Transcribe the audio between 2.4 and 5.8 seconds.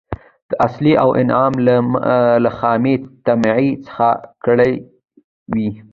له خامي طمعي څخه کړي وي.